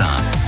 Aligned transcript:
Cotentin. 0.00 0.39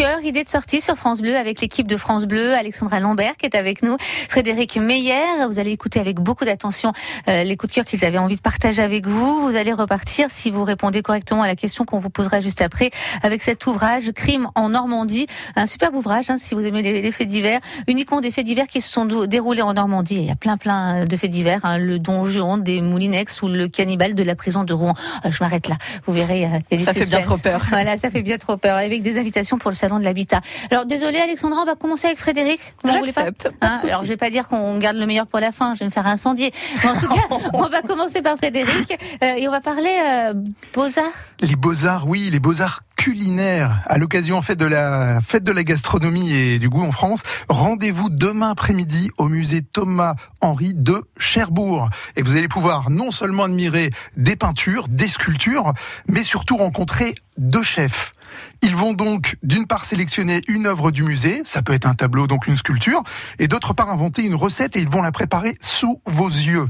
Cœur, 0.00 0.24
idée 0.24 0.44
de 0.44 0.48
sortie 0.48 0.80
sur 0.80 0.96
France 0.96 1.20
Bleu 1.20 1.36
avec 1.36 1.60
l'équipe 1.60 1.86
de 1.86 1.98
France 1.98 2.24
Bleu, 2.24 2.54
Alexandra 2.54 3.00
Lambert 3.00 3.36
qui 3.36 3.44
est 3.44 3.54
avec 3.54 3.82
nous, 3.82 3.98
Frédéric 4.30 4.78
Meyer. 4.78 5.44
Vous 5.46 5.58
allez 5.58 5.72
écouter 5.72 6.00
avec 6.00 6.20
beaucoup 6.20 6.46
d'attention 6.46 6.94
euh, 7.28 7.44
les 7.44 7.54
coups 7.58 7.72
de 7.72 7.74
cœur 7.74 7.84
qu'ils 7.84 8.02
avaient 8.06 8.16
envie 8.16 8.36
de 8.36 8.40
partager 8.40 8.80
avec 8.80 9.06
vous. 9.06 9.46
Vous 9.46 9.56
allez 9.56 9.74
repartir 9.74 10.28
si 10.30 10.50
vous 10.50 10.64
répondez 10.64 11.02
correctement 11.02 11.42
à 11.42 11.46
la 11.46 11.54
question 11.54 11.84
qu'on 11.84 11.98
vous 11.98 12.08
posera 12.08 12.40
juste 12.40 12.62
après 12.62 12.90
avec 13.22 13.42
cet 13.42 13.66
ouvrage 13.66 14.10
Crime 14.12 14.48
en 14.54 14.70
Normandie, 14.70 15.26
un 15.54 15.66
superbe 15.66 15.94
ouvrage 15.94 16.30
hein, 16.30 16.38
si 16.38 16.54
vous 16.54 16.64
aimez 16.64 16.80
les, 16.80 17.02
les 17.02 17.12
faits 17.12 17.28
divers, 17.28 17.60
uniquement 17.86 18.22
des 18.22 18.30
faits 18.30 18.46
divers 18.46 18.68
qui 18.68 18.80
se 18.80 18.90
sont 18.90 19.04
déroulés 19.04 19.60
en 19.60 19.74
Normandie. 19.74 20.16
Il 20.16 20.24
y 20.28 20.30
a 20.30 20.34
plein 20.34 20.56
plein 20.56 21.04
de 21.04 21.16
faits 21.18 21.30
divers, 21.30 21.60
hein, 21.62 21.76
le 21.76 21.98
don 21.98 22.24
Juan 22.24 22.62
des 22.62 22.80
Moulinex 22.80 23.42
ou 23.42 23.48
le 23.48 23.68
cannibale 23.68 24.14
de 24.14 24.22
la 24.22 24.34
prison 24.34 24.64
de 24.64 24.72
Rouen. 24.72 24.94
Euh, 25.26 25.30
je 25.30 25.44
m'arrête 25.44 25.68
là. 25.68 25.76
Vous 26.06 26.14
verrez. 26.14 26.46
Euh, 26.46 26.58
il 26.70 26.80
y 26.80 26.82
a 26.82 26.84
du 26.84 26.84
Ça 26.84 26.94
fait 26.94 27.04
bien 27.04 27.18
suspense. 27.18 27.42
trop 27.42 27.50
peur. 27.50 27.66
Voilà, 27.68 27.98
ça 27.98 28.08
fait 28.08 28.22
bien 28.22 28.38
trop 28.38 28.56
peur. 28.56 28.78
Avec 28.78 29.02
des 29.02 29.18
invitations 29.18 29.58
pour 29.58 29.70
le 29.70 29.76
salon 29.76 29.89
de 29.98 30.04
l'habitat. 30.04 30.40
Alors 30.70 30.86
désolé 30.86 31.18
Alexandra, 31.18 31.62
on 31.62 31.66
va 31.66 31.74
commencer 31.74 32.06
avec 32.06 32.18
Frédéric. 32.18 32.60
Pas 32.82 32.92
J'accepte. 32.92 33.48
Pas 33.58 33.70
Hein, 33.70 33.80
alors 33.84 34.02
je 34.02 34.08
vais 34.08 34.16
pas 34.16 34.30
dire 34.30 34.48
qu'on 34.48 34.78
garde 34.78 34.96
le 34.96 35.06
meilleur 35.06 35.26
pour 35.26 35.40
la 35.40 35.52
fin, 35.52 35.74
je 35.74 35.80
vais 35.80 35.86
me 35.86 35.90
faire 35.90 36.06
incendier. 36.06 36.52
Mais 36.82 36.90
en 36.90 36.96
tout 36.96 37.08
cas, 37.08 37.22
on 37.52 37.62
va 37.64 37.82
commencer 37.82 38.22
par 38.22 38.36
Frédéric 38.36 38.98
euh, 39.22 39.34
et 39.36 39.48
on 39.48 39.50
va 39.50 39.60
parler 39.60 39.94
euh, 40.06 40.34
beaux-arts. 40.74 41.04
Les 41.40 41.56
beaux-arts, 41.56 42.06
oui, 42.08 42.28
les 42.30 42.40
beaux-arts 42.40 42.82
culinaires. 43.00 43.80
À 43.86 43.96
l'occasion 43.96 44.36
en 44.36 44.42
fait 44.42 44.56
de 44.56 44.66
la 44.66 45.22
fête 45.22 45.42
de 45.42 45.52
la 45.52 45.64
gastronomie 45.64 46.32
et 46.32 46.58
du 46.58 46.68
goût 46.68 46.84
en 46.84 46.92
France, 46.92 47.22
rendez-vous 47.48 48.10
demain 48.10 48.50
après-midi 48.50 49.10
au 49.16 49.28
musée 49.28 49.62
Thomas 49.62 50.16
Henry 50.42 50.74
de 50.74 51.02
Cherbourg. 51.16 51.88
Et 52.16 52.22
vous 52.22 52.36
allez 52.36 52.46
pouvoir 52.46 52.90
non 52.90 53.10
seulement 53.10 53.44
admirer 53.44 53.88
des 54.18 54.36
peintures, 54.36 54.86
des 54.88 55.08
sculptures, 55.08 55.72
mais 56.08 56.22
surtout 56.22 56.58
rencontrer 56.58 57.14
deux 57.38 57.62
chefs. 57.62 58.12
Ils 58.60 58.76
vont 58.76 58.92
donc 58.92 59.36
d'une 59.42 59.66
part 59.66 59.86
sélectionner 59.86 60.42
une 60.46 60.66
œuvre 60.66 60.90
du 60.90 61.02
musée, 61.02 61.40
ça 61.46 61.62
peut 61.62 61.72
être 61.72 61.86
un 61.86 61.94
tableau, 61.94 62.26
donc 62.26 62.48
une 62.48 62.58
sculpture, 62.58 63.02
et 63.38 63.48
d'autre 63.48 63.72
part 63.72 63.88
inventer 63.88 64.24
une 64.24 64.34
recette 64.34 64.76
et 64.76 64.80
ils 64.80 64.90
vont 64.90 65.00
la 65.00 65.10
préparer 65.10 65.56
sous 65.62 66.02
vos 66.04 66.28
yeux. 66.28 66.68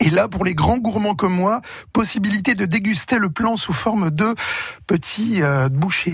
Et 0.00 0.10
là, 0.10 0.28
pour 0.28 0.44
les 0.44 0.54
grands 0.54 0.78
gourmands 0.78 1.14
comme 1.14 1.34
moi, 1.34 1.60
possibilité 1.92 2.54
de 2.54 2.64
déguster 2.64 3.18
le 3.18 3.30
plan 3.30 3.56
sous 3.56 3.72
forme 3.72 4.10
de 4.10 4.34
petits 4.86 5.42
euh, 5.42 5.68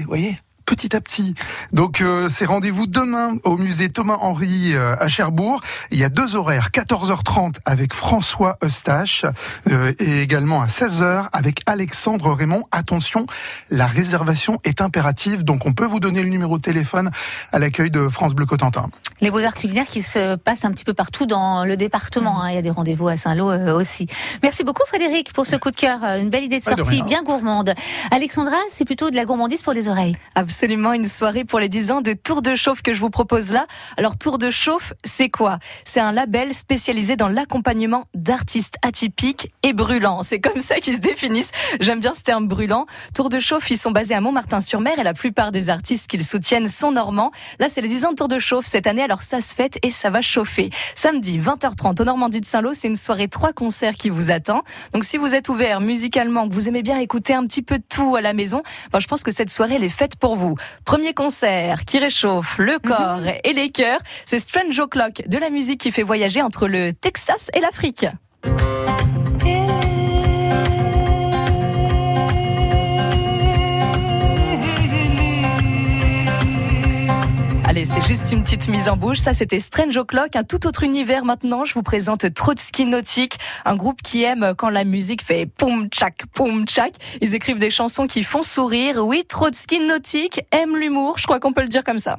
voyez 0.07 0.39
petit 0.71 0.95
à 0.95 1.01
petit. 1.01 1.35
Donc 1.73 2.01
euh, 2.01 2.29
c'est 2.31 2.45
rendez-vous 2.45 2.87
demain 2.87 3.35
au 3.43 3.57
musée 3.57 3.89
Thomas 3.89 4.19
Henry 4.21 4.73
euh, 4.73 4.95
à 5.01 5.09
Cherbourg. 5.09 5.61
Il 5.91 5.99
y 5.99 6.05
a 6.05 6.09
deux 6.09 6.37
horaires, 6.37 6.69
14h30 6.73 7.57
avec 7.67 7.93
François 7.93 8.57
Eustache 8.63 9.25
euh, 9.69 9.93
et 9.99 10.23
également 10.23 10.63
à 10.63 10.67
16h 10.67 11.27
avec 11.33 11.63
Alexandre 11.67 12.33
Raymond. 12.33 12.63
Attention, 12.71 13.27
la 13.71 13.89
réservation 13.89 14.61
est 14.63 14.81
impérative, 14.81 15.43
donc 15.43 15.67
on 15.67 15.73
peut 15.73 15.87
vous 15.87 15.99
donner 15.99 16.23
le 16.23 16.29
numéro 16.29 16.57
de 16.57 16.63
téléphone 16.63 17.11
à 17.51 17.59
l'accueil 17.59 17.91
de 17.91 18.09
France 18.09 18.35
Bleu 18.35 18.47
Cotentin. 18.47 18.91
Les 19.21 19.33
beaux-arts 19.33 19.57
culinaires 19.57 19.89
qui 19.89 20.03
se 20.03 20.37
passent 20.37 20.65
un 20.65 20.71
petit 20.71 20.85
peu 20.85 20.95
partout 20.95 21.27
dans 21.27 21.65
le 21.65 21.77
département. 21.77 22.43
hein. 22.43 22.51
Il 22.51 22.55
y 22.55 22.59
a 22.59 22.63
des 22.63 22.71
rendez-vous 22.71 23.09
à 23.09 23.17
Saint-Lô 23.17 23.51
euh, 23.51 23.75
aussi. 23.77 24.07
Merci 24.45 24.63
beaucoup 24.63 24.87
Frédéric 24.87 25.33
pour 25.33 25.47
ce 25.47 25.57
coup 25.57 25.73
de 25.73 25.77
cœur. 25.77 25.99
Euh, 26.05 26.21
Une 26.21 26.31
belle 26.31 26.45
idée 26.45 26.61
de 26.61 26.65
sortie, 26.65 27.03
bien 27.03 27.23
gourmande. 27.25 27.75
Alexandra, 28.13 28.57
c'est 28.69 28.85
plutôt 28.85 29.11
de 29.11 29.17
la 29.17 29.25
gourmandise 29.25 29.63
pour 29.63 29.73
les 29.73 29.89
oreilles. 29.89 30.17
Absolument 30.37 30.60
une 30.63 31.07
soirée 31.07 31.45
pour 31.45 31.59
les 31.59 31.69
10 31.69 31.91
ans 31.91 32.01
de 32.03 32.13
Tour 32.13 32.43
de 32.43 32.55
Chauffe 32.55 32.83
que 32.83 32.93
je 32.93 33.01
vous 33.01 33.09
propose 33.09 33.51
là. 33.51 33.67
Alors 33.97 34.19
Tour 34.19 34.37
de 34.37 34.51
Chauffe, 34.51 34.93
c'est 35.05 35.31
quoi? 35.31 35.59
C'est 35.85 36.01
un 36.01 36.13
label 36.13 36.53
spécialisé 36.53 37.17
dans 37.17 37.29
l'accompagnement 37.29 38.05
d'artistes 38.15 38.75
atypiques 38.83 39.53
et 39.63 39.73
brûlants. 39.73 40.23
C'est 40.23 40.39
comme 40.39 40.61
ça 40.61 40.77
qu'ils 40.77 40.97
se 40.97 41.01
définissent. 41.01 41.53
J'aime 41.81 42.01
bien 42.01 42.13
ce 42.13 42.23
terme 42.23 42.47
brûlant. 42.47 42.87
Tour 43.15 43.31
de 43.31 43.41
Chauffe, 43.41 43.71
ils 43.71 43.79
sont 43.79 43.91
basés 43.91 44.15
à 44.15 44.21
Montmartin-sur-Mer 44.21 44.99
et 44.99 45.03
la 45.03 45.15
plupart 45.15 45.51
des 45.51 45.71
artistes 45.71 46.11
qu'ils 46.11 46.25
soutiennent 46.25 46.69
sont 46.69 46.93
normands. 46.93 47.31
Là, 47.59 47.69
c'est 47.69 47.81
les 47.81 47.89
10 47.89 48.05
ans 48.05 48.11
de 48.11 48.17
Tour 48.17 48.29
de 48.29 48.39
Chauffe 48.39 48.67
cette 48.67 48.87
année, 48.87 49.03
alors 49.03 49.23
ça 49.23 49.41
se 49.41 49.55
fête 49.55 49.79
et 49.83 49.91
ça 49.91 50.11
va 50.11 50.21
chauffer. 50.21 50.71
Samedi 50.95 51.39
20h30 51.39 52.03
au 52.03 52.05
Normandie 52.05 52.41
de 52.41 52.47
Saint-Lô, 52.47 52.75
c'est 52.75 52.89
une 52.89 52.97
soirée 52.97 53.29
trois 53.29 53.53
concerts 53.53 53.95
qui 53.95 54.11
vous 54.11 54.31
attend. 54.31 54.63
Donc 54.93 55.05
si 55.05 55.17
vous 55.17 55.35
êtes 55.35 55.49
ouvert 55.49 55.81
musicalement, 55.81 56.49
que 56.49 56.53
vous 56.53 56.69
aimez 56.69 56.83
bien 56.83 56.99
écouter 56.99 57.33
un 57.33 57.45
petit 57.47 57.63
peu 57.63 57.79
de 57.79 57.85
tout 57.89 58.17
à 58.17 58.21
la 58.21 58.35
maison, 58.35 58.63
ben, 58.93 59.01
je 59.01 59.07
pense 59.07 59.23
que 59.23 59.31
cette 59.31 59.51
soirée 59.51 59.77
elle 59.77 59.85
est 59.85 59.89
faite 59.89 60.17
pour 60.17 60.37
vous. 60.37 60.50
Premier 60.85 61.15
concert 61.15 61.85
qui 61.85 61.99
réchauffe 61.99 62.59
le 62.59 62.79
corps 62.79 63.27
et 63.45 63.53
les 63.53 63.71
cœurs, 63.71 64.01
c'est 64.25 64.39
Strange 64.39 64.79
O'Clock, 64.79 65.23
de 65.27 65.39
la 65.39 65.51
musique 65.51 65.81
qui 65.81 65.93
fait 65.93 66.03
voyager 66.03 66.43
entre 66.43 66.69
le 66.69 66.93
Texas 66.93 67.51
et 67.55 67.61
l'Afrique. 67.61 68.07
C'est 77.91 78.07
juste 78.07 78.31
une 78.31 78.45
petite 78.45 78.69
mise 78.69 78.89
en 78.89 78.97
bouche. 78.97 79.19
Ça, 79.19 79.33
c'était 79.33 79.59
Strange 79.59 79.97
O'Clock, 79.97 80.37
un 80.37 80.45
tout 80.45 80.67
autre 80.67 80.85
univers 80.85 81.25
maintenant. 81.25 81.65
Je 81.65 81.75
vous 81.75 81.83
présente 81.83 82.33
Trotsky 82.35 82.85
Nautique, 82.85 83.39
un 83.65 83.75
groupe 83.75 84.01
qui 84.03 84.23
aime 84.23 84.55
quand 84.57 84.71
la 84.71 84.85
musique 84.85 85.23
fait 85.23 85.47
poum 85.47 85.89
tchak, 85.89 86.23
poum 86.33 86.67
tchak. 86.67 86.93
Ils 87.21 87.35
écrivent 87.35 87.59
des 87.59 87.71
chansons 87.71 88.07
qui 88.07 88.23
font 88.23 88.43
sourire. 88.43 89.05
Oui, 89.05 89.25
Trotsky 89.27 89.81
Nautique 89.81 90.43
aime 90.53 90.77
l'humour. 90.77 91.19
Je 91.19 91.25
crois 91.25 91.41
qu'on 91.41 91.53
peut 91.53 91.63
le 91.63 91.69
dire 91.69 91.83
comme 91.83 91.99
ça. 91.99 92.19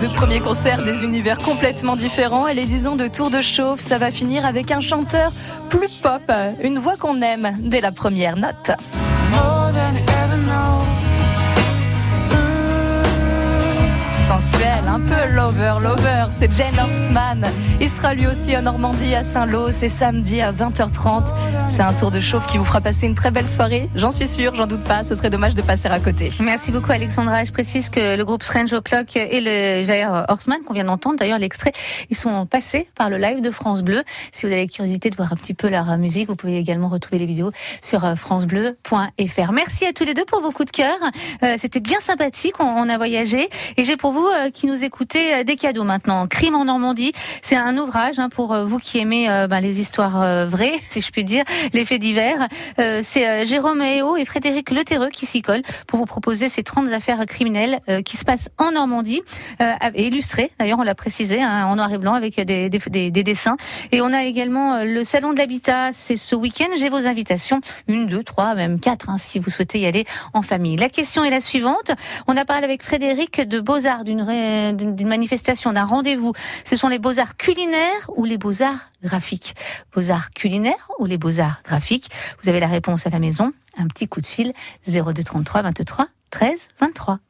Deux 0.00 0.08
premiers 0.08 0.40
concerts 0.40 0.84
des 0.84 1.04
univers 1.04 1.38
complètement 1.38 1.96
différents. 1.96 2.48
Et 2.48 2.54
les 2.54 2.64
10 2.64 2.86
ans 2.88 2.96
de 2.96 3.06
Tour 3.06 3.30
de 3.30 3.40
Chauffe, 3.40 3.80
ça 3.80 3.98
va 3.98 4.10
finir 4.10 4.44
avec 4.44 4.70
un 4.70 4.80
chanteur 4.80 5.32
plus 5.68 6.00
pop, 6.02 6.22
une 6.62 6.78
voix 6.78 6.96
qu'on 6.96 7.20
aime 7.22 7.54
dès 7.60 7.80
la 7.80 7.92
première 7.92 8.36
note. 8.36 8.72
Lover, 15.44 15.74
lover, 15.82 16.24
c'est 16.30 16.50
Jane 16.52 16.78
Horseman. 16.78 17.46
Il 17.78 17.88
sera 17.88 18.14
lui 18.14 18.26
aussi 18.26 18.56
en 18.56 18.62
Normandie 18.62 19.14
à 19.14 19.22
Saint-Lô, 19.22 19.70
c'est 19.70 19.90
samedi 19.90 20.40
à 20.40 20.52
20h30. 20.52 21.34
C'est 21.68 21.82
un 21.82 21.92
tour 21.92 22.10
de 22.10 22.18
chauffe 22.18 22.46
qui 22.46 22.56
vous 22.56 22.64
fera 22.64 22.80
passer 22.80 23.06
une 23.06 23.14
très 23.14 23.30
belle 23.30 23.50
soirée, 23.50 23.90
j'en 23.94 24.10
suis 24.10 24.26
sûre, 24.26 24.54
j'en 24.54 24.66
doute 24.66 24.82
pas, 24.84 25.02
ce 25.02 25.14
serait 25.14 25.28
dommage 25.28 25.54
de 25.54 25.60
passer 25.60 25.88
à 25.88 26.00
côté. 26.00 26.30
Merci 26.40 26.72
beaucoup 26.72 26.92
Alexandra. 26.92 27.44
Je 27.44 27.52
précise 27.52 27.90
que 27.90 28.16
le 28.16 28.24
groupe 28.24 28.42
Strange 28.42 28.72
O'Clock 28.72 29.16
et 29.16 29.40
le 29.42 29.84
Jair 29.84 30.24
Horseman 30.28 30.60
qu'on 30.66 30.72
vient 30.72 30.84
d'entendre, 30.84 31.18
d'ailleurs 31.18 31.38
l'extrait, 31.38 31.72
ils 32.08 32.16
sont 32.16 32.46
passés 32.46 32.88
par 32.94 33.10
le 33.10 33.18
live 33.18 33.42
de 33.42 33.50
France 33.50 33.82
Bleu. 33.82 34.02
Si 34.32 34.46
vous 34.46 34.52
avez 34.52 34.62
la 34.62 34.66
curiosité 34.66 35.10
de 35.10 35.16
voir 35.16 35.30
un 35.32 35.36
petit 35.36 35.54
peu 35.54 35.68
leur 35.68 35.98
musique, 35.98 36.28
vous 36.28 36.36
pouvez 36.36 36.56
également 36.56 36.88
retrouver 36.88 37.18
les 37.18 37.26
vidéos 37.26 37.50
sur 37.82 38.04
euh, 38.06 38.14
francebleu.fr. 38.14 39.52
Merci 39.52 39.84
à 39.84 39.92
tous 39.92 40.04
les 40.04 40.14
deux 40.14 40.24
pour 40.24 40.40
vos 40.40 40.52
coups 40.52 40.72
de 40.72 40.76
cœur. 40.76 40.96
Euh, 41.42 41.56
C'était 41.58 41.80
bien 41.80 42.00
sympathique, 42.00 42.54
on, 42.60 42.64
on 42.64 42.88
a 42.88 42.96
voyagé. 42.96 43.50
Et 43.76 43.84
j'ai 43.84 43.98
pour 43.98 44.12
vous 44.12 44.26
euh, 44.26 44.50
qui 44.50 44.66
nous 44.66 44.82
écoutez 44.84 45.33
euh, 45.34 45.44
des 45.44 45.56
cadeaux 45.56 45.84
maintenant. 45.84 46.26
Crime 46.26 46.54
en 46.54 46.64
Normandie, 46.64 47.12
c'est 47.42 47.56
un 47.56 47.76
ouvrage 47.76 48.18
hein, 48.18 48.28
pour 48.28 48.52
euh, 48.54 48.64
vous 48.64 48.78
qui 48.78 48.98
aimez 48.98 49.28
euh, 49.28 49.46
ben, 49.46 49.60
les 49.60 49.80
histoires 49.80 50.22
euh, 50.22 50.46
vraies, 50.46 50.78
si 50.90 51.00
je 51.00 51.10
puis 51.10 51.24
dire, 51.24 51.44
les 51.72 51.84
faits 51.84 52.00
divers. 52.00 52.48
Euh, 52.78 53.00
c'est 53.04 53.28
euh, 53.28 53.46
Jérôme 53.46 53.82
Héo 53.82 54.16
et 54.16 54.24
Frédéric 54.24 54.70
Leterreux 54.70 55.10
qui 55.10 55.26
s'y 55.26 55.42
collent 55.42 55.62
pour 55.86 55.98
vous 55.98 56.06
proposer 56.06 56.48
ces 56.48 56.62
30 56.62 56.88
affaires 56.92 57.24
criminelles 57.26 57.80
qui 58.04 58.16
se 58.16 58.24
passent 58.24 58.50
en 58.58 58.72
Normandie, 58.72 59.20
et 59.60 60.06
illustrées, 60.06 60.50
d'ailleurs 60.58 60.78
on 60.78 60.82
l'a 60.82 60.94
précisé, 60.94 61.42
hein, 61.42 61.66
en 61.66 61.76
noir 61.76 61.92
et 61.92 61.98
blanc 61.98 62.14
avec 62.14 62.40
des, 62.40 62.68
des, 62.68 62.78
des- 62.78 63.10
des 63.10 63.22
dessins. 63.22 63.56
Et 63.92 64.00
on 64.00 64.12
a 64.12 64.24
également 64.24 64.82
le 64.84 65.04
Salon 65.04 65.32
de 65.32 65.38
l'Habitat, 65.38 65.90
c'est 65.92 66.16
ce 66.16 66.34
week-end, 66.34 66.66
j'ai 66.76 66.88
vos 66.88 67.06
invitations, 67.06 67.60
une, 67.88 68.06
deux, 68.06 68.22
trois, 68.22 68.54
même 68.54 68.80
quatre, 68.80 69.10
hein, 69.10 69.18
si 69.18 69.38
vous 69.38 69.50
souhaitez 69.50 69.80
y 69.80 69.86
aller 69.86 70.04
en 70.32 70.42
famille. 70.42 70.76
La 70.76 70.88
question 70.88 71.24
est 71.24 71.30
la 71.30 71.40
suivante, 71.40 71.92
on 72.26 72.36
a 72.36 72.44
parlé 72.44 72.64
avec 72.64 72.82
Frédéric 72.82 73.40
de 73.40 73.60
Beaux-Arts, 73.60 74.04
d'une 74.04 74.24
d'une 74.76 75.08
d'un 75.72 75.84
rendez-vous. 75.84 76.32
Ce 76.64 76.76
sont 76.76 76.88
les 76.88 76.98
Beaux-Arts 76.98 77.36
culinaires 77.36 78.10
ou 78.16 78.24
les 78.24 78.38
Beaux-Arts 78.38 78.90
graphiques 79.02 79.54
Beaux-Arts 79.94 80.30
culinaires 80.30 80.90
ou 80.98 81.06
les 81.06 81.18
Beaux-Arts 81.18 81.62
graphiques 81.64 82.10
Vous 82.42 82.48
avez 82.48 82.60
la 82.60 82.68
réponse 82.68 83.06
à 83.06 83.10
la 83.10 83.18
maison, 83.18 83.52
un 83.76 83.86
petit 83.86 84.08
coup 84.08 84.20
de 84.20 84.26
fil 84.26 84.52
0233 84.86 85.62
23 85.62 86.08
13 86.30 86.68
23. 86.80 87.20